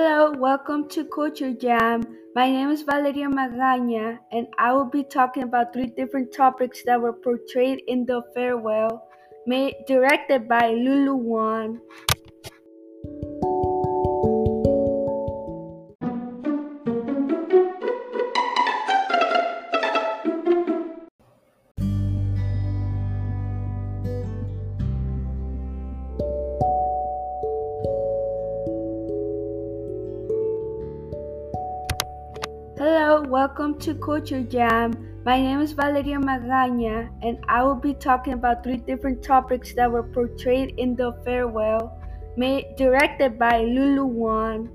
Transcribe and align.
Hello, 0.00 0.30
welcome 0.30 0.88
to 0.90 1.04
Culture 1.06 1.52
Jam. 1.52 2.04
My 2.32 2.48
name 2.48 2.70
is 2.70 2.82
Valeria 2.82 3.26
Magaña, 3.26 4.20
and 4.30 4.46
I 4.56 4.72
will 4.72 4.84
be 4.84 5.02
talking 5.02 5.42
about 5.42 5.72
three 5.72 5.88
different 5.88 6.32
topics 6.32 6.84
that 6.84 7.02
were 7.02 7.12
portrayed 7.12 7.82
in 7.88 8.06
The 8.06 8.22
Farewell, 8.32 9.02
made, 9.44 9.74
directed 9.88 10.48
by 10.48 10.70
Lulu 10.70 11.16
Wang. 11.16 11.80
Welcome 33.28 33.78
to 33.80 33.94
Culture 33.94 34.42
Jam. 34.42 34.94
My 35.26 35.38
name 35.38 35.60
is 35.60 35.72
Valeria 35.72 36.16
Magaña, 36.16 37.10
and 37.20 37.36
I 37.46 37.62
will 37.62 37.74
be 37.74 37.92
talking 37.92 38.32
about 38.32 38.64
three 38.64 38.78
different 38.78 39.22
topics 39.22 39.74
that 39.74 39.92
were 39.92 40.02
portrayed 40.02 40.78
in 40.78 40.96
The 40.96 41.12
Farewell, 41.26 41.92
made, 42.38 42.74
directed 42.78 43.38
by 43.38 43.60
Lulu 43.64 44.06
Wang. 44.06 44.70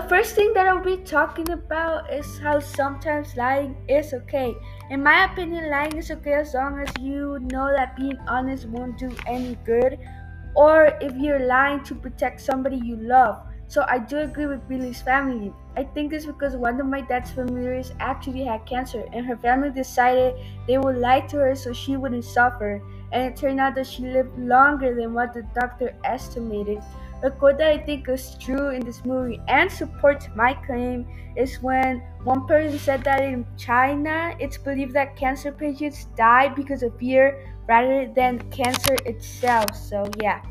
The 0.00 0.08
first 0.08 0.34
thing 0.34 0.52
that 0.54 0.66
I'll 0.66 0.82
be 0.82 0.96
talking 0.96 1.50
about 1.50 2.10
is 2.10 2.38
how 2.38 2.58
sometimes 2.58 3.36
lying 3.36 3.76
is 3.86 4.14
okay. 4.14 4.54
In 4.88 5.02
my 5.02 5.30
opinion, 5.30 5.68
lying 5.68 5.94
is 5.98 6.10
okay 6.10 6.32
as 6.32 6.54
long 6.54 6.80
as 6.80 6.88
you 7.00 7.38
know 7.52 7.70
that 7.76 7.96
being 7.96 8.16
honest 8.26 8.66
won't 8.66 8.96
do 8.96 9.14
any 9.26 9.58
good, 9.66 9.98
or 10.54 10.96
if 11.02 11.14
you're 11.16 11.46
lying 11.46 11.84
to 11.84 11.94
protect 11.94 12.40
somebody 12.40 12.78
you 12.78 12.96
love. 12.96 13.42
So, 13.68 13.84
I 13.86 13.98
do 13.98 14.18
agree 14.18 14.46
with 14.46 14.66
Billy's 14.68 15.02
family. 15.02 15.52
I 15.76 15.84
think 15.84 16.10
this 16.10 16.24
because 16.24 16.56
one 16.56 16.80
of 16.80 16.86
my 16.86 17.02
dad's 17.02 17.30
familiars 17.30 17.92
actually 18.00 18.44
had 18.44 18.64
cancer, 18.64 19.04
and 19.12 19.26
her 19.26 19.36
family 19.36 19.70
decided 19.70 20.34
they 20.66 20.78
would 20.78 20.96
lie 20.96 21.20
to 21.28 21.36
her 21.36 21.54
so 21.54 21.74
she 21.74 21.98
wouldn't 21.98 22.24
suffer. 22.24 22.80
And 23.12 23.22
it 23.24 23.36
turned 23.36 23.60
out 23.60 23.74
that 23.74 23.86
she 23.86 24.06
lived 24.06 24.38
longer 24.38 24.94
than 24.94 25.12
what 25.12 25.34
the 25.34 25.42
doctor 25.54 25.94
estimated. 26.04 26.82
A 27.22 27.30
quote 27.30 27.58
that 27.58 27.68
I 27.68 27.78
think 27.78 28.08
is 28.08 28.36
true 28.40 28.70
in 28.70 28.80
this 28.80 29.04
movie 29.04 29.40
and 29.48 29.70
supports 29.70 30.28
my 30.34 30.54
claim 30.54 31.06
is 31.36 31.62
when 31.62 32.02
one 32.24 32.46
person 32.46 32.78
said 32.78 33.04
that 33.04 33.22
in 33.22 33.46
China, 33.58 34.34
it's 34.38 34.56
believed 34.56 34.94
that 34.94 35.16
cancer 35.16 35.52
patients 35.52 36.06
die 36.16 36.48
because 36.48 36.82
of 36.82 36.98
fear 36.98 37.54
rather 37.68 38.10
than 38.14 38.38
cancer 38.50 38.96
itself. 39.04 39.76
So, 39.76 40.08
yeah. 40.22 40.42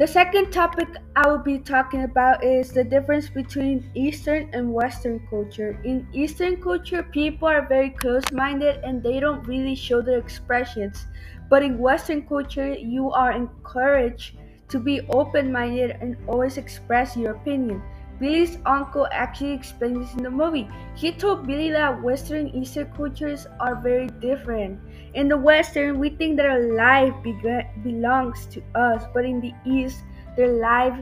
The 0.00 0.06
second 0.06 0.50
topic 0.50 0.88
I 1.14 1.28
will 1.28 1.44
be 1.44 1.58
talking 1.58 2.04
about 2.04 2.42
is 2.42 2.72
the 2.72 2.82
difference 2.82 3.28
between 3.28 3.84
Eastern 3.94 4.48
and 4.54 4.72
Western 4.72 5.20
culture. 5.28 5.78
In 5.84 6.08
Eastern 6.14 6.56
culture, 6.56 7.02
people 7.02 7.46
are 7.46 7.68
very 7.68 7.90
close 7.90 8.24
minded 8.32 8.80
and 8.82 9.02
they 9.02 9.20
don't 9.20 9.46
really 9.46 9.74
show 9.74 10.00
their 10.00 10.16
expressions. 10.16 11.04
But 11.50 11.62
in 11.62 11.76
Western 11.76 12.26
culture, 12.26 12.72
you 12.72 13.10
are 13.10 13.32
encouraged 13.32 14.38
to 14.70 14.78
be 14.78 15.02
open 15.10 15.52
minded 15.52 15.98
and 16.00 16.16
always 16.26 16.56
express 16.56 17.14
your 17.14 17.32
opinion. 17.32 17.82
Billy's 18.18 18.56
uncle 18.64 19.06
actually 19.12 19.52
explained 19.52 20.02
this 20.02 20.14
in 20.14 20.22
the 20.22 20.30
movie. 20.30 20.66
He 20.94 21.12
told 21.12 21.46
Billy 21.46 21.70
that 21.72 22.02
Western 22.02 22.46
and 22.46 22.54
Eastern 22.54 22.90
cultures 22.96 23.46
are 23.60 23.74
very 23.74 24.06
different. 24.06 24.80
In 25.12 25.28
the 25.28 25.36
Western, 25.36 25.98
we 25.98 26.10
think 26.10 26.36
that 26.36 26.46
our 26.46 26.60
life 26.60 27.12
be- 27.24 27.34
belongs 27.82 28.46
to 28.46 28.62
us, 28.76 29.02
but 29.12 29.24
in 29.24 29.40
the 29.40 29.52
East, 29.66 30.04
their 30.36 30.52
life 30.52 30.94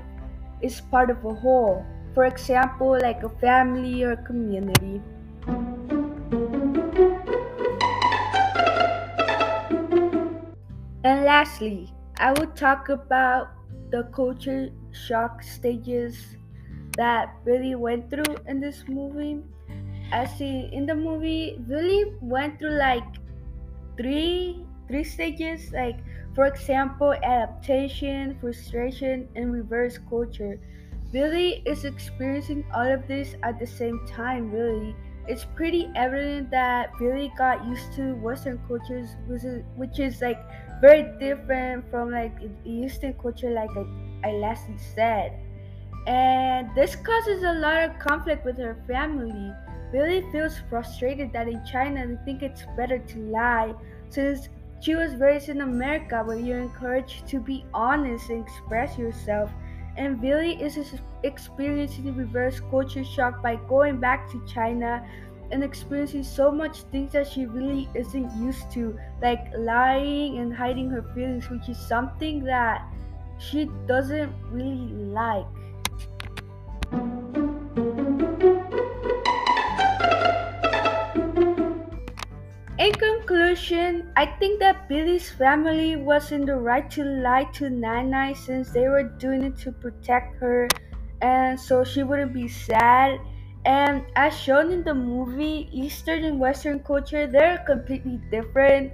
is 0.63 0.81
part 0.81 1.11
of 1.11 1.23
a 1.27 1.35
whole. 1.35 1.85
For 2.15 2.25
example, 2.25 2.99
like 3.03 3.23
a 3.23 3.29
family 3.29 4.03
or 4.03 4.17
community. 4.17 5.03
And 11.05 11.25
lastly, 11.25 11.93
I 12.17 12.33
will 12.33 12.51
talk 12.57 12.89
about 12.89 13.51
the 13.91 14.05
culture 14.15 14.71
shock 14.93 15.43
stages 15.43 16.37
that 16.97 17.45
Billy 17.45 17.75
went 17.75 18.09
through 18.09 18.37
in 18.47 18.59
this 18.59 18.85
movie. 18.89 19.43
As 20.13 20.33
see 20.39 20.71
in 20.73 20.87
the 20.87 20.95
movie, 20.95 21.61
Billy 21.69 22.17
went 22.23 22.59
through 22.59 22.79
like 22.79 23.05
three 23.99 24.65
three 24.89 25.05
stages, 25.05 25.71
like 25.73 25.99
for 26.35 26.47
example, 26.47 27.13
adaptation, 27.13 28.39
frustration, 28.41 29.29
and 29.37 29.53
reverse 29.53 29.99
culture. 30.09 30.59
Billy 31.13 31.63
is 31.67 31.85
experiencing 31.85 32.65
all 32.75 32.87
of 32.87 33.07
this 33.09 33.35
at 33.43 33.59
the 33.59 33.67
same 33.67 34.01
time, 34.07 34.51
really. 34.51 34.95
It's 35.27 35.45
pretty 35.45 35.91
evident 35.95 36.51
that 36.51 36.91
Billy 36.99 37.33
got 37.37 37.67
used 37.67 37.93
to 37.95 38.15
Western 38.15 38.59
cultures, 38.69 39.11
which 39.27 39.45
is, 39.45 39.63
which 39.77 39.99
is 39.99 40.23
like 40.23 40.41
very 40.81 41.03
different 41.19 41.91
from 41.91 42.11
like 42.11 42.33
Eastern 42.65 43.15
culture, 43.15 43.51
like 43.51 43.71
I, 43.77 44.29
I 44.29 44.33
last 44.33 44.69
said. 44.95 45.39
And 46.07 46.75
this 46.75 46.97
causes 46.97 47.43
a 47.43 47.53
lot 47.55 47.83
of 47.83 47.99
conflict 47.99 48.45
with 48.45 48.57
her 48.59 48.83
family. 48.87 49.53
Billy 49.93 50.25
feels 50.31 50.59
frustrated 50.69 51.33
that 51.33 51.49
in 51.49 51.65
China 51.65 52.07
they 52.07 52.17
think 52.25 52.43
it's 52.43 52.65
better 52.77 52.99
to 52.99 53.19
lie 53.31 53.75
since 54.11 54.49
she 54.81 54.95
was 54.95 55.15
raised 55.17 55.49
in 55.49 55.61
America 55.61 56.23
where 56.25 56.39
you're 56.39 56.61
encouraged 56.61 57.27
to 57.29 57.41
be 57.41 57.65
honest 57.75 58.31
and 58.31 58.47
express 58.47 58.97
yourself. 58.99 59.51
And 59.97 60.21
Billy 60.21 60.63
is 60.63 60.79
experiencing 61.25 62.15
reverse 62.15 62.61
culture 62.71 63.05
shock 63.05 63.43
by 63.43 63.57
going 63.69 63.99
back 63.99 64.31
to 64.31 64.45
China 64.47 65.05
and 65.51 65.65
experiencing 65.65 66.23
so 66.23 66.53
much 66.53 66.83
things 66.93 67.13
that 67.13 67.27
she 67.27 67.47
really 67.47 67.89
isn't 67.95 68.31
used 68.41 68.71
to, 68.73 68.99
like 69.23 69.47
lying 69.57 70.39
and 70.39 70.55
hiding 70.55 70.91
her 70.91 71.03
feelings, 71.15 71.49
which 71.51 71.69
is 71.69 71.79
something 71.79 72.45
that 72.45 72.87
she 73.39 73.69
doesn't 73.87 74.33
really 74.53 74.93
like. 74.93 75.47
I 83.57 84.27
think 84.39 84.61
that 84.61 84.89
Billy's 84.89 85.31
family 85.31 85.97
was 85.97 86.33
in 86.33 86.45
the 86.45 86.57
right 86.57 86.91
to 86.91 87.05
lie 87.05 87.45
to 87.55 87.71
Nana 87.71 88.35
since 88.35 88.71
they 88.71 88.89
were 88.89 89.05
doing 89.05 89.43
it 89.43 89.57
to 89.59 89.73
protect 89.73 90.37
her 90.41 90.69
and 91.21 91.59
so 91.59 91.85
she 91.85 92.03
wouldn't 92.03 92.33
be 92.33 92.49
sad. 92.49 93.21
And 93.65 94.05
as 94.17 94.39
shown 94.39 94.71
in 94.71 94.85
the 94.85 94.95
movie, 94.95 95.69
Eastern 95.73 96.25
and 96.25 96.39
Western 96.39 96.81
culture, 96.81 97.27
they're 97.27 97.65
completely 97.67 98.21
different. 98.31 98.93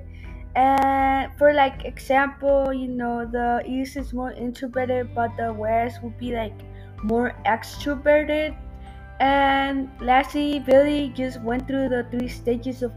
And 0.56 1.30
for 1.36 1.52
like 1.52 1.84
example, 1.84 2.72
you 2.72 2.88
know, 2.88 3.26
the 3.26 3.62
East 3.66 3.96
is 3.96 4.12
more 4.12 4.32
introverted, 4.32 5.14
but 5.14 5.36
the 5.36 5.52
West 5.52 6.02
would 6.02 6.18
be 6.18 6.32
like 6.32 6.54
more 7.02 7.34
extroverted. 7.44 8.56
And 9.20 9.90
lastly, 10.00 10.60
Billy 10.60 11.12
just 11.14 11.40
went 11.42 11.66
through 11.66 11.88
the 11.88 12.06
three 12.10 12.28
stages 12.28 12.82
of 12.82 12.96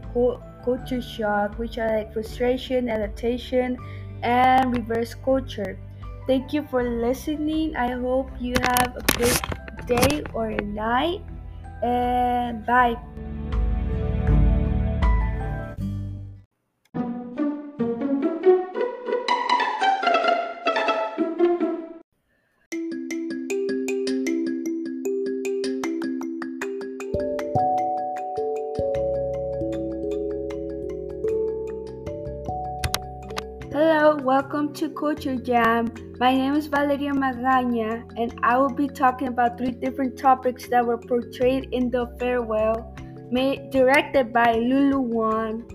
culture 0.68 1.00
shock, 1.00 1.56
which 1.56 1.78
are 1.78 1.88
like 1.88 2.12
frustration, 2.12 2.88
adaptation, 2.92 3.80
and 4.22 4.76
reverse 4.76 5.14
culture. 5.14 5.80
Thank 6.26 6.52
you 6.52 6.62
for 6.68 6.84
listening. 6.84 7.72
I 7.76 7.96
hope 7.96 8.28
you 8.38 8.52
have 8.60 8.92
a 9.00 9.04
great 9.16 9.40
day 9.86 10.22
or 10.34 10.52
night. 10.60 11.24
And 11.80 12.66
bye. 12.66 13.00
Welcome 34.16 34.72
to 34.72 34.88
Culture 34.88 35.36
Jam. 35.36 35.92
My 36.18 36.34
name 36.34 36.54
is 36.54 36.66
Valeria 36.66 37.12
Magaña, 37.12 38.10
and 38.16 38.32
I 38.42 38.56
will 38.56 38.72
be 38.72 38.88
talking 38.88 39.28
about 39.28 39.58
three 39.58 39.72
different 39.72 40.18
topics 40.18 40.66
that 40.70 40.86
were 40.86 40.96
portrayed 40.96 41.68
in 41.72 41.90
The 41.90 42.06
Farewell, 42.18 42.96
made, 43.30 43.68
directed 43.68 44.32
by 44.32 44.54
Lulu 44.54 45.00
Wang. 45.00 45.70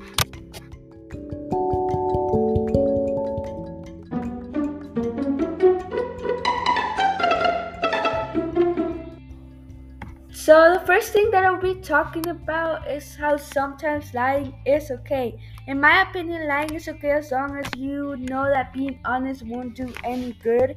The 10.73 10.79
first 10.87 11.13
thing 11.13 11.29
that 11.29 11.45
I'll 11.45 11.61
be 11.61 11.75
talking 11.75 12.27
about 12.29 12.89
is 12.89 13.15
how 13.15 13.37
sometimes 13.37 14.11
lying 14.11 14.55
is 14.65 14.89
okay. 14.89 15.39
In 15.67 15.79
my 15.79 16.01
opinion, 16.01 16.47
lying 16.47 16.73
is 16.73 16.87
okay 16.87 17.11
as 17.11 17.31
long 17.31 17.55
as 17.57 17.67
you 17.77 18.15
know 18.17 18.49
that 18.49 18.73
being 18.73 18.99
honest 19.05 19.45
won't 19.45 19.75
do 19.75 19.93
any 20.03 20.33
good, 20.41 20.75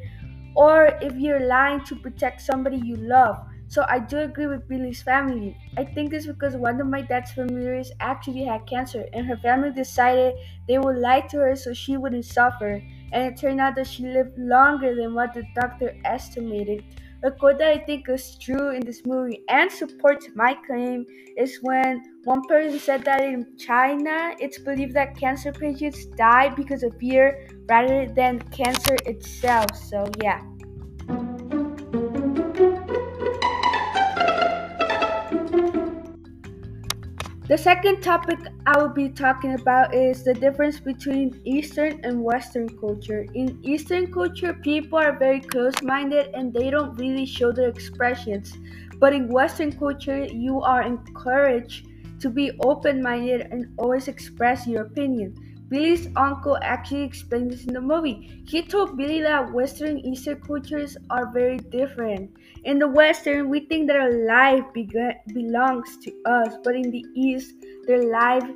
or 0.54 0.90
if 1.00 1.14
you're 1.16 1.46
lying 1.46 1.82
to 1.84 1.96
protect 1.96 2.42
somebody 2.42 2.76
you 2.76 2.96
love. 2.96 3.38
So 3.68 3.86
I 3.88 4.00
do 4.00 4.18
agree 4.18 4.46
with 4.46 4.68
Billy's 4.68 5.02
family. 5.02 5.56
I 5.78 5.84
think 5.84 6.10
this 6.10 6.26
because 6.26 6.56
one 6.56 6.78
of 6.78 6.86
my 6.88 7.00
dad's 7.00 7.32
familiars 7.32 7.90
actually 7.98 8.44
had 8.44 8.66
cancer, 8.66 9.06
and 9.14 9.26
her 9.26 9.38
family 9.38 9.72
decided 9.72 10.34
they 10.68 10.78
would 10.78 10.98
lie 10.98 11.22
to 11.22 11.38
her 11.38 11.56
so 11.56 11.72
she 11.72 11.96
wouldn't 11.96 12.26
suffer. 12.26 12.82
And 13.12 13.32
it 13.32 13.40
turned 13.40 13.62
out 13.62 13.76
that 13.76 13.86
she 13.86 14.02
lived 14.06 14.36
longer 14.36 14.94
than 14.94 15.14
what 15.14 15.32
the 15.32 15.44
doctor 15.54 15.96
estimated. 16.04 16.84
A 17.22 17.30
quote 17.30 17.58
that 17.58 17.68
I 17.68 17.78
think 17.78 18.08
is 18.08 18.36
true 18.38 18.70
in 18.70 18.84
this 18.84 19.02
movie 19.06 19.42
and 19.48 19.70
supports 19.70 20.28
my 20.34 20.54
claim 20.66 21.06
is 21.36 21.58
when 21.62 22.02
one 22.24 22.42
person 22.46 22.78
said 22.78 23.04
that 23.04 23.22
in 23.22 23.56
China, 23.58 24.34
it's 24.38 24.58
believed 24.58 24.94
that 24.94 25.16
cancer 25.18 25.52
patients 25.52 26.06
die 26.16 26.48
because 26.50 26.82
of 26.82 26.96
fear 26.98 27.48
rather 27.68 28.06
than 28.06 28.40
cancer 28.50 28.96
itself. 29.06 29.74
So, 29.76 30.04
yeah. 30.22 30.42
The 37.48 37.56
second 37.56 38.00
topic 38.00 38.40
I 38.66 38.76
will 38.76 38.88
be 38.88 39.08
talking 39.08 39.54
about 39.54 39.94
is 39.94 40.24
the 40.24 40.34
difference 40.34 40.80
between 40.80 41.40
Eastern 41.44 42.00
and 42.02 42.20
Western 42.24 42.68
culture. 42.68 43.24
In 43.34 43.60
Eastern 43.62 44.12
culture, 44.12 44.52
people 44.52 44.98
are 44.98 45.16
very 45.16 45.38
close 45.40 45.80
minded 45.80 46.34
and 46.34 46.52
they 46.52 46.70
don't 46.70 46.96
really 46.96 47.24
show 47.24 47.52
their 47.52 47.68
expressions. 47.68 48.58
But 48.98 49.12
in 49.12 49.28
Western 49.28 49.70
culture, 49.70 50.24
you 50.24 50.60
are 50.60 50.82
encouraged 50.82 51.86
to 52.18 52.30
be 52.30 52.50
open 52.64 53.00
minded 53.00 53.42
and 53.52 53.72
always 53.78 54.08
express 54.08 54.66
your 54.66 54.82
opinion. 54.82 55.36
Billy's 55.68 56.06
uncle 56.14 56.56
actually 56.62 57.02
explained 57.02 57.50
this 57.50 57.64
in 57.64 57.74
the 57.74 57.80
movie. 57.80 58.42
He 58.46 58.62
told 58.62 58.96
Billy 58.96 59.20
that 59.22 59.52
Western 59.52 59.96
and 59.96 60.06
Eastern 60.06 60.40
cultures 60.40 60.96
are 61.10 61.32
very 61.32 61.58
different. 61.58 62.30
In 62.62 62.78
the 62.78 62.86
Western, 62.86 63.48
we 63.48 63.60
think 63.66 63.88
that 63.88 63.96
our 63.96 64.12
life 64.12 64.64
belongs 64.72 65.96
to 66.04 66.12
us, 66.24 66.54
but 66.62 66.76
in 66.76 66.90
the 66.92 67.04
East, 67.16 67.54
their 67.88 68.04
life 68.04 68.48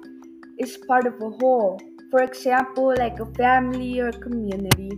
is 0.59 0.77
part 0.87 1.07
of 1.07 1.15
a 1.21 1.31
whole. 1.31 1.81
For 2.13 2.23
example, 2.23 2.95
like 2.97 3.19
a 3.19 3.27
family 3.35 3.99
or 3.99 4.09
a 4.09 4.13
community. 4.13 4.91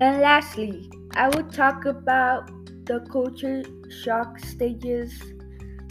And 0.00 0.20
lastly, 0.20 0.90
I 1.14 1.28
will 1.28 1.44
talk 1.50 1.84
about 1.84 2.50
the 2.86 3.06
culture 3.12 3.62
shock 4.02 4.38
stages 4.40 5.22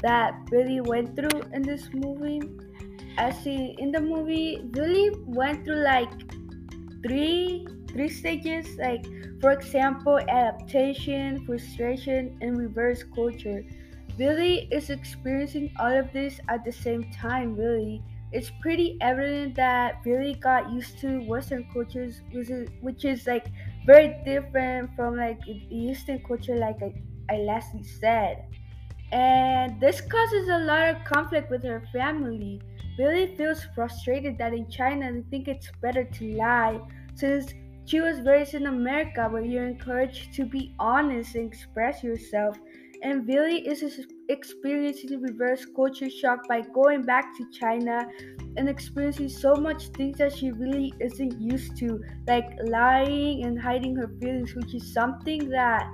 that 0.01 0.49
Billy 0.49 0.81
went 0.81 1.15
through 1.15 1.43
in 1.53 1.65
this 1.65 1.89
movie. 1.93 2.41
As 3.17 3.45
in 3.45 3.91
the 3.91 3.99
movie, 4.01 4.61
Billy 4.71 5.11
went 5.25 5.65
through 5.65 5.83
like 5.83 6.11
three 7.03 7.67
three 7.91 8.09
stages. 8.09 8.77
Like 8.77 9.05
for 9.41 9.51
example, 9.51 10.19
adaptation, 10.19 11.45
frustration, 11.45 12.37
and 12.41 12.57
reverse 12.57 13.03
culture. 13.03 13.63
Billy 14.17 14.67
is 14.71 14.89
experiencing 14.89 15.71
all 15.79 15.95
of 15.97 16.11
this 16.13 16.39
at 16.49 16.63
the 16.65 16.71
same 16.71 17.09
time. 17.11 17.55
Really, 17.55 18.03
it's 18.31 18.51
pretty 18.61 18.97
evident 19.01 19.55
that 19.55 20.03
Billy 20.03 20.35
got 20.35 20.71
used 20.71 20.99
to 20.99 21.19
Western 21.25 21.65
cultures, 21.73 22.21
which 22.31 22.49
is, 22.49 22.69
which 22.81 23.05
is 23.05 23.25
like 23.27 23.47
very 23.85 24.21
different 24.25 24.93
from 24.95 25.15
like 25.15 25.39
Eastern 25.47 26.21
culture, 26.23 26.55
like 26.57 26.77
I, 26.83 26.93
I 27.29 27.37
lastly 27.37 27.83
said 27.83 28.45
and 29.11 29.79
this 29.81 30.01
causes 30.01 30.49
a 30.49 30.59
lot 30.59 30.87
of 30.89 31.03
conflict 31.03 31.49
with 31.49 31.63
her 31.63 31.83
family. 31.91 32.61
Billy 32.97 33.35
feels 33.35 33.65
frustrated 33.73 34.37
that 34.37 34.53
in 34.53 34.69
China 34.69 35.11
they 35.11 35.23
think 35.29 35.47
it's 35.47 35.71
better 35.81 36.03
to 36.03 36.33
lie 36.35 36.79
since 37.15 37.53
she 37.85 38.01
was 38.01 38.21
raised 38.21 38.53
in 38.53 38.67
America 38.67 39.27
where 39.29 39.43
you're 39.43 39.65
encouraged 39.65 40.33
to 40.35 40.45
be 40.45 40.75
honest 40.79 41.35
and 41.35 41.51
express 41.51 42.03
yourself. 42.03 42.57
And 43.01 43.25
Billy 43.25 43.65
is 43.65 44.05
experiencing 44.27 45.21
reverse 45.21 45.65
culture 45.73 46.09
shock 46.09 46.47
by 46.49 46.61
going 46.61 47.03
back 47.03 47.35
to 47.37 47.49
China 47.49 48.05
and 48.57 48.67
experiencing 48.67 49.29
so 49.29 49.55
much 49.55 49.87
things 49.89 50.17
that 50.17 50.35
she 50.35 50.51
really 50.51 50.93
isn't 50.99 51.39
used 51.39 51.77
to, 51.77 52.03
like 52.27 52.49
lying 52.65 53.45
and 53.45 53.59
hiding 53.59 53.95
her 53.95 54.11
feelings, 54.19 54.53
which 54.53 54.75
is 54.75 54.93
something 54.93 55.49
that 55.49 55.87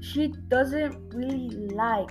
she 0.00 0.32
doesn't 0.48 0.96
really 1.14 1.50
like. 1.74 2.10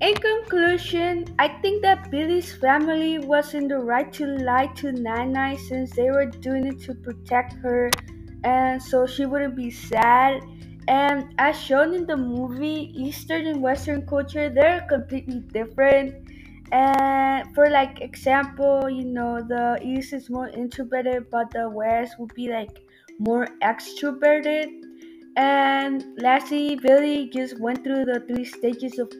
In 0.00 0.14
conclusion, 0.14 1.24
I 1.38 1.48
think 1.60 1.82
that 1.82 2.10
Billy's 2.10 2.52
family 2.54 3.18
was 3.18 3.54
in 3.54 3.66
the 3.66 3.78
right 3.78 4.12
to 4.14 4.26
lie 4.26 4.68
to 4.76 4.92
Nai 4.92 5.56
since 5.56 5.96
they 5.96 6.10
were 6.10 6.26
doing 6.26 6.66
it 6.66 6.80
to 6.82 6.94
protect 6.94 7.54
her 7.54 7.90
and 8.44 8.80
so 8.80 9.06
she 9.06 9.26
wouldn't 9.26 9.56
be 9.56 9.70
sad. 9.70 10.42
And 10.86 11.34
as 11.38 11.58
shown 11.60 11.94
in 11.94 12.06
the 12.06 12.16
movie, 12.16 12.92
Eastern 12.94 13.46
and 13.46 13.60
Western 13.60 14.06
culture, 14.06 14.48
they're 14.48 14.86
completely 14.88 15.40
different. 15.40 16.14
And 16.70 17.52
for 17.54 17.68
like 17.68 18.00
example, 18.00 18.88
you 18.88 19.04
know, 19.04 19.40
the 19.40 19.80
East 19.82 20.12
is 20.12 20.30
more 20.30 20.48
introverted, 20.48 21.30
but 21.30 21.50
the 21.50 21.68
West 21.68 22.18
would 22.20 22.34
be 22.34 22.48
like 22.48 22.85
more 23.18 23.48
extroverted. 23.62 24.82
And 25.36 26.04
lastly, 26.16 26.76
Billy 26.76 27.28
just 27.28 27.60
went 27.60 27.84
through 27.84 28.06
the 28.06 28.24
three 28.26 28.44
stages 28.44 28.98
of 28.98 29.12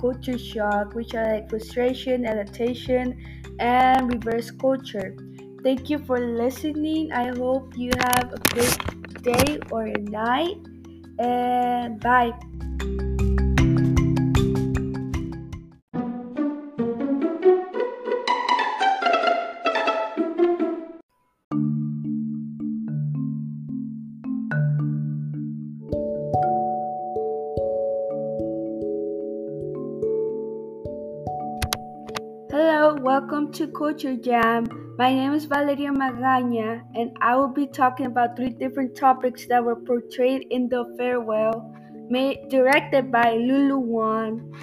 culture 0.00 0.38
shock, 0.38 0.94
which 0.94 1.14
are 1.14 1.34
like 1.34 1.50
frustration, 1.50 2.24
adaptation, 2.26 3.18
and 3.58 4.12
reverse 4.12 4.50
culture. 4.50 5.14
Thank 5.62 5.90
you 5.90 5.98
for 5.98 6.18
listening. 6.18 7.12
I 7.12 7.28
hope 7.36 7.76
you 7.76 7.90
have 7.98 8.32
a 8.32 8.38
great 8.54 9.22
day 9.22 9.58
or 9.70 9.82
a 9.84 9.98
night. 9.98 10.56
And 11.18 12.00
bye. 12.00 12.32
To 33.54 33.66
Culture 33.66 34.14
Jam. 34.14 34.94
My 34.96 35.12
name 35.12 35.32
is 35.32 35.44
Valeria 35.44 35.90
Magaña, 35.90 36.84
and 36.94 37.10
I 37.20 37.34
will 37.34 37.48
be 37.48 37.66
talking 37.66 38.06
about 38.06 38.36
three 38.36 38.50
different 38.50 38.94
topics 38.94 39.46
that 39.48 39.64
were 39.64 39.74
portrayed 39.74 40.46
in 40.50 40.68
The 40.68 40.94
Farewell, 40.96 41.74
made, 42.08 42.48
directed 42.48 43.10
by 43.10 43.34
Lulu 43.34 43.78
Wang. 43.78 44.54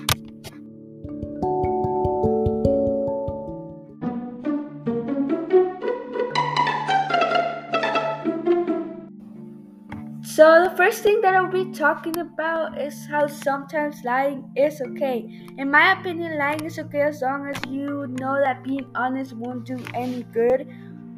So, 10.38 10.64
the 10.64 10.76
first 10.78 11.02
thing 11.02 11.22
that 11.22 11.34
I'll 11.34 11.50
be 11.52 11.72
talking 11.72 12.16
about 12.20 12.80
is 12.80 13.08
how 13.08 13.26
sometimes 13.26 14.04
lying 14.04 14.52
is 14.56 14.80
okay. 14.82 15.26
In 15.58 15.72
my 15.72 15.94
opinion, 16.00 16.38
lying 16.38 16.64
is 16.64 16.78
okay 16.78 17.02
as 17.02 17.24
long 17.24 17.48
as 17.48 17.58
you 17.72 18.06
know 18.20 18.36
that 18.44 18.64
being 18.64 18.86
honest 18.94 19.34
won't 19.34 19.66
do 19.66 19.80
any 19.96 20.22
good, 20.32 20.68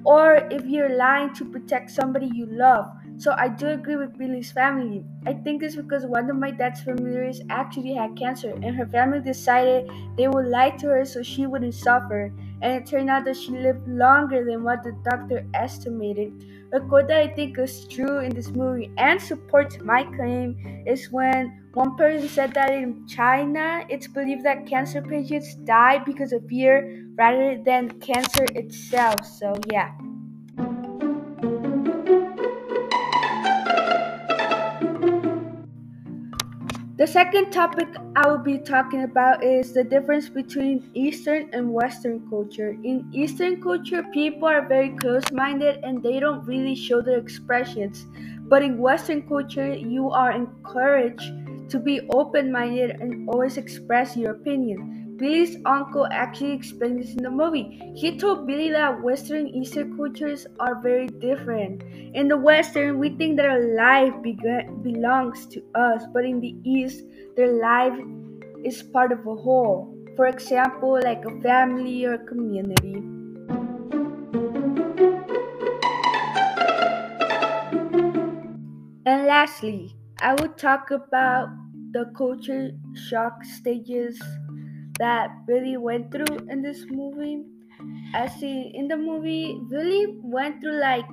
or 0.05 0.35
if 0.49 0.65
you're 0.65 0.95
lying 0.95 1.33
to 1.33 1.43
protect 1.43 1.91
somebody 1.91 2.27
you 2.33 2.45
love. 2.45 2.85
So 3.17 3.35
I 3.38 3.49
do 3.49 3.67
agree 3.67 3.97
with 3.97 4.17
Billy's 4.17 4.53
family. 4.53 5.03
I 5.25 5.33
think 5.33 5.63
it's 5.63 5.75
because 5.75 6.05
one 6.05 6.29
of 6.29 6.38
my 6.38 6.51
dad's 6.51 6.79
familiars 6.79 7.41
actually 7.49 7.95
had 7.95 8.15
cancer, 8.15 8.51
and 8.63 8.73
her 8.77 8.88
family 8.88 9.19
decided 9.19 9.89
they 10.15 10.29
would 10.29 10.45
lie 10.45 10.69
to 10.77 10.88
her 10.88 11.03
so 11.03 11.21
she 11.23 11.45
wouldn't 11.45 11.75
suffer. 11.75 12.31
And 12.61 12.71
it 12.73 12.85
turned 12.85 13.09
out 13.09 13.25
that 13.25 13.35
she 13.35 13.51
lived 13.51 13.85
longer 13.85 14.45
than 14.45 14.63
what 14.63 14.83
the 14.83 14.93
doctor 15.03 15.45
estimated. 15.53 16.31
A 16.71 16.79
quote 16.79 17.07
that 17.07 17.17
I 17.17 17.27
think 17.27 17.57
is 17.57 17.88
true 17.88 18.19
in 18.19 18.33
this 18.33 18.49
movie 18.49 18.91
and 18.97 19.21
supports 19.21 19.79
my 19.79 20.03
claim 20.03 20.83
is 20.85 21.11
when 21.11 21.69
one 21.73 21.95
person 21.95 22.27
said 22.29 22.53
that 22.53 22.71
in 22.71 23.07
China, 23.07 23.85
it's 23.89 24.07
believed 24.07 24.43
that 24.43 24.67
cancer 24.67 25.01
patients 25.01 25.55
die 25.55 25.99
because 25.99 26.31
of 26.31 26.45
fear 26.47 27.07
rather 27.15 27.61
than 27.63 27.99
cancer 27.99 28.45
itself. 28.55 29.25
So, 29.25 29.53
yeah. 29.71 29.91
The 36.99 37.07
second 37.07 37.51
topic 37.51 37.87
I 38.17 38.27
will 38.27 38.43
be 38.43 38.57
talking 38.57 39.03
about 39.03 39.41
is 39.41 39.71
the 39.71 39.85
difference 39.85 40.27
between 40.27 40.91
Eastern 40.93 41.49
and 41.53 41.71
Western 41.71 42.29
culture. 42.29 42.71
In 42.83 43.09
Eastern 43.13 43.61
culture, 43.61 44.03
people 44.11 44.49
are 44.49 44.67
very 44.67 44.89
close 44.97 45.23
minded 45.31 45.79
and 45.81 46.03
they 46.03 46.19
don't 46.19 46.45
really 46.45 46.75
show 46.75 47.01
their 47.01 47.17
expressions. 47.17 48.05
But 48.49 48.63
in 48.63 48.79
Western 48.79 49.21
culture, 49.21 49.73
you 49.73 50.09
are 50.09 50.33
encouraged 50.33 51.23
to 51.69 51.79
be 51.79 52.01
open 52.09 52.51
minded 52.51 52.97
and 52.99 53.29
always 53.29 53.55
express 53.55 54.17
your 54.17 54.31
opinion. 54.31 54.98
Billy's 55.19 55.57
uncle 55.65 56.07
actually 56.11 56.53
explained 56.53 57.01
this 57.01 57.11
in 57.11 57.23
the 57.23 57.29
movie. 57.29 57.91
He 57.93 58.17
told 58.17 58.47
Billy 58.47 58.69
that 58.71 59.03
Western 59.03 59.47
and 59.47 59.55
Eastern 59.55 59.97
cultures 59.97 60.47
are 60.61 60.81
very 60.81 61.07
different. 61.07 61.83
In 62.13 62.29
the 62.29 62.38
Western, 62.38 62.99
we 62.99 63.09
think 63.17 63.35
that 63.35 63.45
our 63.45 63.75
life 63.75 64.13
belongs 64.23 65.45
to 65.47 65.61
us, 65.75 66.03
but 66.13 66.23
in 66.23 66.39
the 66.39 66.55
East, 66.63 67.03
their 67.35 67.51
life 67.51 67.99
is 68.63 68.81
part 68.81 69.11
of 69.11 69.19
a 69.27 69.35
whole. 69.35 69.93
For 70.15 70.27
example, 70.27 70.97
like 71.03 71.25
a 71.25 71.41
family 71.41 72.05
or 72.05 72.17
community. 72.19 72.95
And 79.05 79.27
lastly, 79.27 79.97
I 80.21 80.35
will 80.35 80.53
talk 80.55 80.91
about 80.91 81.49
the 81.91 82.05
culture 82.15 82.71
shock 82.93 83.43
stages 83.43 84.21
that 84.99 85.45
Billy 85.47 85.77
went 85.77 86.11
through 86.11 86.37
in 86.49 86.61
this 86.61 86.85
movie. 86.89 87.45
As 88.13 88.35
see 88.35 88.71
in 88.73 88.87
the 88.87 88.97
movie, 88.97 89.59
Billy 89.69 90.07
went 90.21 90.61
through 90.61 90.79
like 90.79 91.07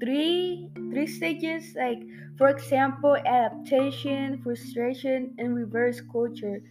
three 0.00 0.68
three 0.90 1.06
stages, 1.06 1.74
like 1.76 2.02
for 2.38 2.48
example, 2.48 3.16
adaptation, 3.16 4.42
frustration, 4.42 5.34
and 5.38 5.54
reverse 5.54 6.00
culture. 6.00 6.62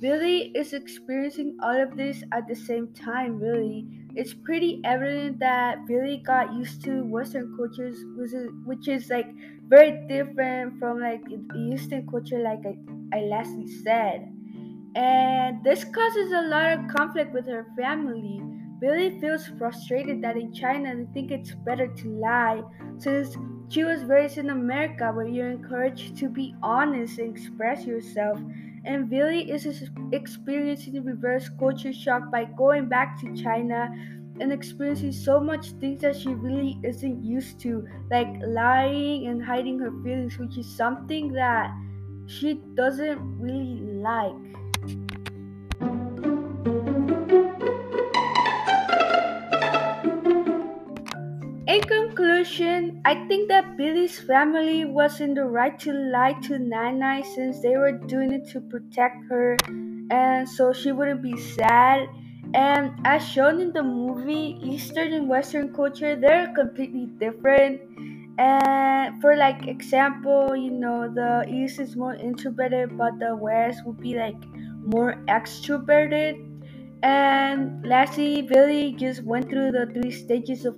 Billy 0.00 0.52
is 0.54 0.72
experiencing 0.72 1.56
all 1.62 1.80
of 1.82 1.96
this 1.96 2.22
at 2.32 2.46
the 2.48 2.54
same 2.54 2.92
time, 2.94 3.38
really. 3.38 3.86
It's 4.14 4.32
pretty 4.34 4.80
evident 4.84 5.38
that 5.40 5.86
Billy 5.86 6.22
got 6.24 6.54
used 6.54 6.82
to 6.84 7.02
Western 7.02 7.56
cultures, 7.56 7.98
which 8.16 8.32
is, 8.32 8.48
which 8.64 8.88
is 8.88 9.10
like 9.10 9.28
very 9.68 10.06
different 10.08 10.78
from 10.78 11.00
like 11.00 11.22
Eastern 11.56 12.06
culture, 12.06 12.38
like 12.38 12.60
I, 12.64 12.76
I 13.16 13.20
lastly 13.22 13.66
said 13.68 14.32
and 14.96 15.62
this 15.62 15.84
causes 15.84 16.32
a 16.32 16.48
lot 16.48 16.72
of 16.72 16.88
conflict 16.88 17.34
with 17.34 17.46
her 17.46 17.66
family. 17.76 18.40
Billy 18.80 19.20
feels 19.20 19.46
frustrated 19.58 20.22
that 20.22 20.38
in 20.38 20.54
China 20.54 20.96
they 20.96 21.04
think 21.12 21.30
it's 21.30 21.54
better 21.54 21.86
to 21.86 22.08
lie 22.08 22.62
since 22.96 23.36
she 23.68 23.84
was 23.84 24.04
raised 24.04 24.38
in 24.38 24.48
America 24.48 25.12
where 25.12 25.28
you're 25.28 25.50
encouraged 25.50 26.16
to 26.16 26.30
be 26.30 26.54
honest 26.62 27.18
and 27.18 27.36
express 27.36 27.84
yourself. 27.84 28.40
And 28.86 29.10
Billy 29.10 29.50
is 29.50 29.66
experiencing 30.12 31.04
reverse 31.04 31.50
culture 31.58 31.92
shock 31.92 32.30
by 32.30 32.44
going 32.44 32.88
back 32.88 33.20
to 33.20 33.36
China 33.36 33.90
and 34.40 34.50
experiencing 34.50 35.12
so 35.12 35.40
much 35.40 35.72
things 35.72 36.00
that 36.00 36.16
she 36.16 36.30
really 36.30 36.78
isn't 36.82 37.22
used 37.22 37.60
to, 37.60 37.86
like 38.10 38.28
lying 38.46 39.26
and 39.26 39.44
hiding 39.44 39.78
her 39.80 39.90
feelings, 40.02 40.38
which 40.38 40.56
is 40.56 40.74
something 40.74 41.32
that 41.32 41.70
she 42.26 42.62
doesn't 42.74 43.18
really 43.38 43.80
like. 44.00 44.34
In 51.76 51.82
conclusion, 51.82 53.02
I 53.04 53.26
think 53.28 53.48
that 53.50 53.76
Billy's 53.76 54.18
family 54.18 54.86
was 54.86 55.20
in 55.20 55.34
the 55.34 55.44
right 55.44 55.78
to 55.80 55.92
lie 55.92 56.32
to 56.44 56.58
Nana 56.58 57.22
since 57.34 57.60
they 57.60 57.76
were 57.76 57.92
doing 57.92 58.32
it 58.32 58.48
to 58.52 58.62
protect 58.62 59.28
her 59.28 59.58
and 60.10 60.48
so 60.48 60.72
she 60.72 60.90
wouldn't 60.92 61.20
be 61.20 61.36
sad. 61.36 62.08
And 62.54 62.92
as 63.04 63.28
shown 63.28 63.60
in 63.60 63.74
the 63.74 63.82
movie, 63.82 64.58
Eastern 64.62 65.12
and 65.12 65.28
Western 65.28 65.74
culture, 65.74 66.16
they're 66.16 66.50
completely 66.54 67.06
different. 67.20 67.82
And 68.38 69.20
for 69.20 69.36
like 69.36 69.66
example, 69.66 70.56
you 70.56 70.70
know, 70.70 71.12
the 71.12 71.44
East 71.46 71.78
is 71.78 71.94
more 71.94 72.14
introverted, 72.14 72.96
but 72.96 73.18
the 73.18 73.36
West 73.36 73.84
would 73.84 74.00
be 74.00 74.14
like 74.14 74.40
more 74.80 75.16
extroverted. 75.28 76.40
And 77.02 77.86
lastly, 77.86 78.42
Billy 78.42 78.92
just 78.92 79.22
went 79.22 79.48
through 79.48 79.72
the 79.72 79.86
three 79.92 80.10
stages 80.10 80.64
of 80.64 80.76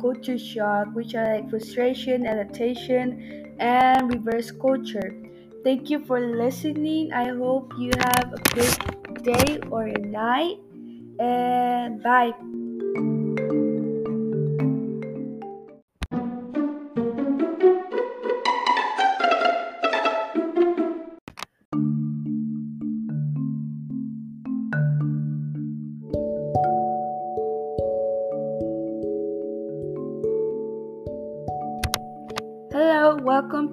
culture 0.00 0.38
shock, 0.38 0.88
which 0.94 1.14
are 1.14 1.36
like 1.36 1.48
frustration, 1.50 2.26
adaptation, 2.26 3.56
and 3.58 4.12
reverse 4.12 4.50
culture. 4.50 5.14
Thank 5.64 5.88
you 5.90 6.04
for 6.04 6.20
listening. 6.20 7.12
I 7.12 7.28
hope 7.28 7.72
you 7.78 7.90
have 7.98 8.32
a 8.34 8.40
great 8.52 8.78
day 9.22 9.58
or 9.70 9.84
a 9.86 9.98
night. 9.98 10.58
And 11.18 12.02
bye. 12.02 12.32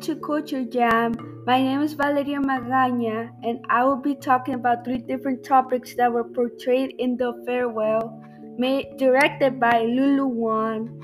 To 0.01 0.15
Culture 0.15 0.65
Jam. 0.65 1.13
My 1.45 1.61
name 1.61 1.81
is 1.81 1.93
Valeria 1.93 2.39
Magaña, 2.39 3.29
and 3.43 3.63
I 3.69 3.83
will 3.83 4.01
be 4.01 4.15
talking 4.15 4.55
about 4.55 4.83
three 4.83 4.97
different 4.97 5.43
topics 5.43 5.93
that 5.93 6.11
were 6.11 6.23
portrayed 6.23 6.95
in 6.97 7.17
The 7.17 7.43
Farewell, 7.45 8.19
made, 8.57 8.97
directed 8.97 9.59
by 9.59 9.83
Lulu 9.83 10.25
Wang. 10.25 11.03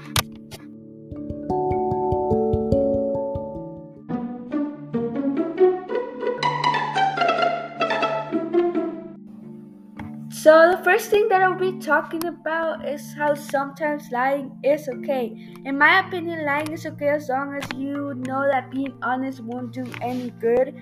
So, 10.47 10.71
the 10.71 10.81
first 10.81 11.09
thing 11.09 11.27
that 11.27 11.41
I'll 11.41 11.59
be 11.59 11.77
talking 11.77 12.23
about 12.23 12.87
is 12.87 13.13
how 13.13 13.33
sometimes 13.35 14.09
lying 14.13 14.57
is 14.63 14.87
okay. 14.87 15.35
In 15.65 15.77
my 15.77 15.99
opinion, 16.07 16.45
lying 16.45 16.71
is 16.71 16.85
okay 16.85 17.09
as 17.09 17.27
long 17.27 17.53
as 17.53 17.67
you 17.77 18.13
know 18.25 18.47
that 18.49 18.71
being 18.71 18.97
honest 19.01 19.41
won't 19.41 19.73
do 19.73 19.83
any 20.01 20.29
good, 20.39 20.73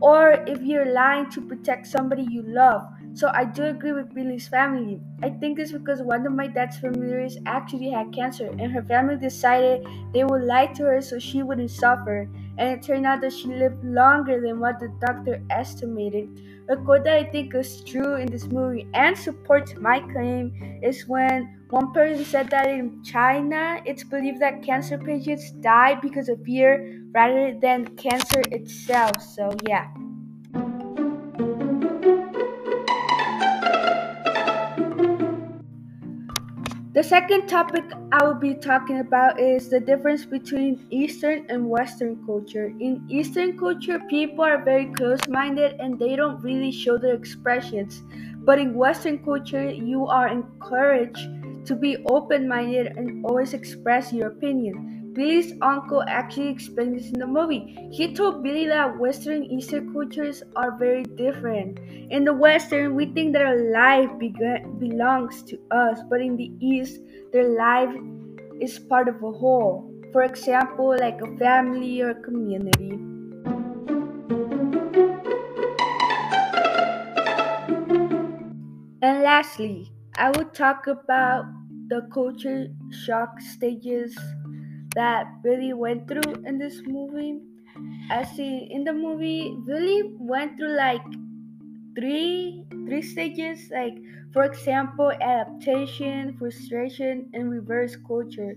or 0.00 0.44
if 0.46 0.62
you're 0.62 0.92
lying 0.92 1.28
to 1.30 1.40
protect 1.40 1.88
somebody 1.88 2.28
you 2.30 2.44
love. 2.46 2.86
So, 3.18 3.32
I 3.34 3.44
do 3.44 3.64
agree 3.64 3.90
with 3.92 4.14
Billy's 4.14 4.46
family. 4.46 5.00
I 5.24 5.30
think 5.30 5.58
it's 5.58 5.72
because 5.72 6.00
one 6.02 6.24
of 6.24 6.32
my 6.32 6.46
dad's 6.46 6.78
familiars 6.78 7.36
actually 7.46 7.90
had 7.90 8.12
cancer, 8.12 8.46
and 8.46 8.70
her 8.70 8.82
family 8.82 9.16
decided 9.16 9.84
they 10.12 10.22
would 10.22 10.42
lie 10.42 10.66
to 10.74 10.84
her 10.84 11.00
so 11.00 11.18
she 11.18 11.42
wouldn't 11.42 11.72
suffer. 11.72 12.30
And 12.58 12.68
it 12.70 12.82
turned 12.84 13.06
out 13.06 13.20
that 13.22 13.32
she 13.32 13.48
lived 13.48 13.82
longer 13.84 14.40
than 14.40 14.60
what 14.60 14.78
the 14.78 14.88
doctor 15.00 15.42
estimated. 15.50 16.28
A 16.68 16.76
quote 16.76 17.02
that 17.04 17.14
I 17.16 17.24
think 17.24 17.56
is 17.56 17.82
true 17.82 18.14
in 18.14 18.26
this 18.30 18.46
movie 18.46 18.86
and 18.94 19.18
supports 19.18 19.74
my 19.74 19.98
claim 19.98 20.52
is 20.80 21.08
when 21.08 21.58
one 21.70 21.92
person 21.92 22.24
said 22.24 22.50
that 22.50 22.68
in 22.68 23.02
China, 23.02 23.82
it's 23.84 24.04
believed 24.04 24.38
that 24.42 24.62
cancer 24.62 24.96
patients 24.96 25.50
die 25.60 25.96
because 25.96 26.28
of 26.28 26.40
fear 26.44 27.02
rather 27.12 27.58
than 27.58 27.96
cancer 27.96 28.42
itself. 28.52 29.20
So, 29.20 29.50
yeah. 29.66 29.88
The 36.98 37.04
second 37.04 37.46
topic 37.46 37.84
I 38.10 38.24
will 38.24 38.34
be 38.34 38.54
talking 38.54 38.98
about 38.98 39.38
is 39.38 39.70
the 39.70 39.78
difference 39.78 40.24
between 40.26 40.84
Eastern 40.90 41.46
and 41.48 41.70
Western 41.70 42.26
culture. 42.26 42.74
In 42.80 43.06
Eastern 43.08 43.56
culture, 43.56 44.00
people 44.10 44.42
are 44.42 44.64
very 44.64 44.86
close 44.86 45.20
minded 45.28 45.78
and 45.78 45.96
they 45.96 46.16
don't 46.16 46.42
really 46.42 46.72
show 46.72 46.98
their 46.98 47.14
expressions. 47.14 48.02
But 48.38 48.58
in 48.58 48.74
Western 48.74 49.24
culture, 49.24 49.70
you 49.70 50.08
are 50.08 50.26
encouraged 50.26 51.22
to 51.66 51.76
be 51.76 52.04
open 52.10 52.48
minded 52.48 52.88
and 52.96 53.24
always 53.24 53.54
express 53.54 54.12
your 54.12 54.26
opinion. 54.26 54.97
Billy's 55.18 55.52
uncle 55.62 56.04
actually 56.06 56.46
explained 56.46 56.96
this 56.96 57.10
in 57.10 57.18
the 57.18 57.26
movie. 57.26 57.76
He 57.90 58.14
told 58.14 58.44
Billy 58.44 58.66
that 58.68 59.00
Western 59.00 59.42
and 59.42 59.50
Eastern 59.50 59.92
cultures 59.92 60.44
are 60.54 60.78
very 60.78 61.02
different. 61.02 61.80
In 62.08 62.22
the 62.22 62.32
Western, 62.32 62.94
we 62.94 63.06
think 63.06 63.32
that 63.32 63.42
our 63.42 63.58
life 63.72 64.08
belongs 64.20 65.42
to 65.50 65.58
us, 65.72 65.98
but 66.08 66.20
in 66.20 66.36
the 66.36 66.52
East, 66.60 67.00
their 67.32 67.48
life 67.48 67.92
is 68.60 68.78
part 68.78 69.08
of 69.08 69.16
a 69.16 69.32
whole. 69.32 69.92
For 70.12 70.22
example, 70.22 70.96
like 70.96 71.20
a 71.20 71.36
family 71.36 72.00
or 72.00 72.14
community. 72.14 72.92
And 79.02 79.22
lastly, 79.24 79.90
I 80.16 80.30
will 80.30 80.50
talk 80.54 80.86
about 80.86 81.44
the 81.88 82.06
culture 82.12 82.68
shock 82.92 83.40
stages 83.40 84.16
that 85.00 85.42
Billy 85.42 85.72
went 85.72 86.08
through 86.08 86.34
in 86.46 86.58
this 86.58 86.82
movie. 86.86 87.40
as 88.10 88.30
see 88.36 88.54
in 88.76 88.84
the 88.84 88.92
movie, 88.92 89.56
Billy 89.66 89.98
went 90.18 90.56
through 90.58 90.76
like 90.76 91.04
three 91.94 92.64
three 92.86 93.02
stages. 93.02 93.70
Like 93.70 93.96
for 94.32 94.44
example, 94.44 95.10
adaptation, 95.12 96.36
frustration, 96.38 97.30
and 97.34 97.50
reverse 97.50 97.96
culture. 97.96 98.56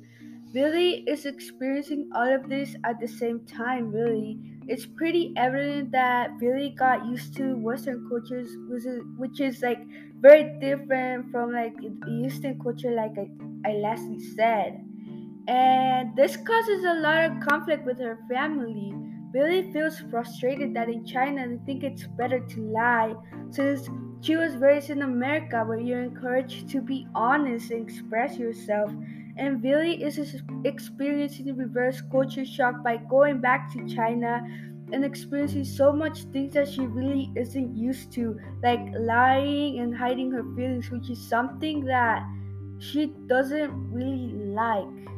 Billy 0.53 1.03
is 1.07 1.25
experiencing 1.25 2.09
all 2.13 2.27
of 2.35 2.49
this 2.49 2.75
at 2.83 2.99
the 2.99 3.07
same 3.07 3.39
time. 3.45 3.91
Really, 3.91 4.39
it's 4.67 4.85
pretty 4.85 5.33
evident 5.37 5.91
that 5.91 6.37
Billy 6.39 6.69
got 6.77 7.05
used 7.05 7.35
to 7.37 7.55
Western 7.55 8.07
cultures, 8.09 8.51
which 8.69 8.85
is, 8.85 9.01
which 9.17 9.39
is 9.39 9.61
like 9.61 9.81
very 10.19 10.59
different 10.59 11.31
from 11.31 11.53
like 11.53 11.75
Eastern 12.07 12.59
culture, 12.61 12.91
like 12.91 13.17
I, 13.17 13.29
I 13.65 13.73
lastly 13.73 14.19
said 14.19 14.83
and 15.47 16.15
this 16.15 16.37
causes 16.37 16.83
a 16.83 16.99
lot 17.01 17.23
of 17.25 17.39
conflict 17.39 17.85
with 17.85 17.99
her 17.99 18.19
family. 18.29 18.93
Billy 19.31 19.71
feels 19.71 19.99
frustrated 20.11 20.73
that 20.73 20.89
in 20.89 21.05
China 21.05 21.47
they 21.47 21.57
think 21.65 21.83
it's 21.83 22.05
better 22.05 22.39
to 22.39 22.61
lie, 22.61 23.13
since 23.49 23.89
she 24.21 24.35
was 24.35 24.55
raised 24.57 24.89
in 24.89 25.01
America 25.01 25.63
where 25.65 25.79
you're 25.79 26.03
encouraged 26.03 26.69
to 26.69 26.81
be 26.81 27.07
honest 27.15 27.71
and 27.71 27.89
express 27.89 28.37
yourself. 28.37 28.91
And 29.37 29.61
Billy 29.61 30.03
is 30.03 30.19
experiencing 30.65 31.55
reverse 31.55 32.01
culture 32.11 32.45
shock 32.45 32.83
by 32.83 32.97
going 32.97 33.39
back 33.39 33.71
to 33.73 33.87
China 33.87 34.45
and 34.91 35.05
experiencing 35.05 35.63
so 35.63 35.93
much 35.93 36.23
things 36.33 36.53
that 36.53 36.67
she 36.67 36.81
really 36.81 37.31
isn't 37.37 37.73
used 37.75 38.11
to, 38.11 38.37
like 38.61 38.81
lying 38.99 39.79
and 39.79 39.95
hiding 39.95 40.29
her 40.31 40.43
feelings, 40.55 40.91
which 40.91 41.09
is 41.09 41.29
something 41.29 41.85
that 41.85 42.21
she 42.79 43.13
doesn't 43.27 43.71
really 43.93 44.33
like. 44.53 45.10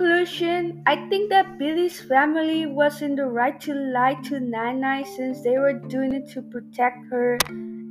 Conclusion, 0.00 0.82
I 0.86 0.96
think 1.10 1.28
that 1.28 1.58
Billy's 1.58 2.00
family 2.00 2.64
was 2.64 3.02
in 3.02 3.16
the 3.16 3.26
right 3.26 3.60
to 3.60 3.74
lie 3.74 4.14
to 4.24 4.40
Nai 4.40 5.02
since 5.02 5.42
they 5.42 5.58
were 5.58 5.74
doing 5.74 6.14
it 6.14 6.30
to 6.32 6.40
protect 6.40 7.04
her 7.10 7.36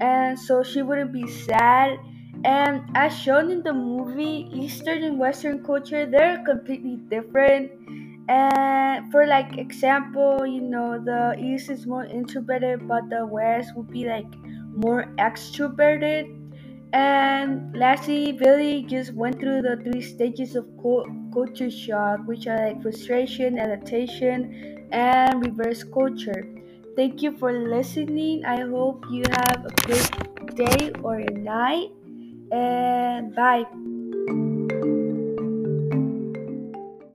and 0.01 0.39
so 0.39 0.63
she 0.63 0.81
wouldn't 0.81 1.13
be 1.13 1.27
sad. 1.27 1.99
And 2.43 2.81
as 2.95 3.13
shown 3.15 3.51
in 3.51 3.61
the 3.61 3.73
movie, 3.73 4.49
Eastern 4.51 5.03
and 5.03 5.19
Western 5.19 5.63
culture, 5.63 6.07
they're 6.09 6.43
completely 6.45 6.95
different. 6.95 7.71
And 8.27 9.11
for 9.11 9.27
like 9.27 9.59
example, 9.59 10.47
you 10.47 10.61
know, 10.61 10.97
the 10.97 11.35
East 11.37 11.69
is 11.69 11.85
more 11.85 12.05
introverted, 12.05 12.87
but 12.87 13.07
the 13.11 13.23
West 13.27 13.75
would 13.75 13.91
be 13.91 14.05
like 14.09 14.33
more 14.73 15.03
extroverted. 15.19 16.25
And 16.91 17.77
lastly, 17.77 18.31
Billy 18.31 18.81
just 18.81 19.13
went 19.13 19.39
through 19.39 19.61
the 19.61 19.77
three 19.83 20.01
stages 20.01 20.55
of 20.55 20.65
culture 21.33 21.69
shock, 21.71 22.21
which 22.25 22.47
are 22.47 22.57
like 22.67 22.81
frustration, 22.81 23.57
adaptation, 23.59 24.87
and 24.91 25.45
reverse 25.45 25.83
culture. 25.83 26.43
Thank 26.95 27.21
you 27.21 27.31
for 27.37 27.53
listening. 27.53 28.45
I 28.45 28.61
hope 28.61 29.05
you 29.11 29.23
have 29.31 29.65
a 29.65 29.73
great 29.85 30.55
day 30.55 30.91
or 31.03 31.15
a 31.19 31.31
night. 31.31 31.91
And 32.51 33.35
bye. 33.35 33.65